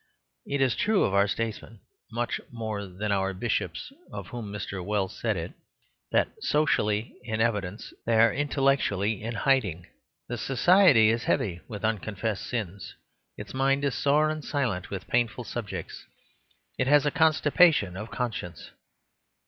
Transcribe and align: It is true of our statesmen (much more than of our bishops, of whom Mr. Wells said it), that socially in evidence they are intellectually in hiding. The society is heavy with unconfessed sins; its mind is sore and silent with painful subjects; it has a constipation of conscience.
It 0.47 0.61
is 0.61 0.75
true 0.75 1.03
of 1.03 1.13
our 1.13 1.27
statesmen 1.27 1.79
(much 2.11 2.41
more 2.51 2.87
than 2.87 3.11
of 3.11 3.19
our 3.19 3.35
bishops, 3.35 3.91
of 4.11 4.29
whom 4.29 4.51
Mr. 4.51 4.83
Wells 4.83 5.15
said 5.15 5.37
it), 5.37 5.53
that 6.11 6.29
socially 6.41 7.17
in 7.23 7.39
evidence 7.39 7.93
they 8.07 8.15
are 8.15 8.33
intellectually 8.33 9.21
in 9.21 9.35
hiding. 9.35 9.85
The 10.27 10.39
society 10.39 11.11
is 11.11 11.25
heavy 11.25 11.61
with 11.67 11.85
unconfessed 11.85 12.47
sins; 12.47 12.95
its 13.37 13.53
mind 13.53 13.85
is 13.85 13.93
sore 13.93 14.31
and 14.31 14.43
silent 14.43 14.89
with 14.89 15.05
painful 15.05 15.43
subjects; 15.43 16.07
it 16.79 16.87
has 16.87 17.05
a 17.05 17.11
constipation 17.11 17.95
of 17.95 18.09
conscience. 18.09 18.71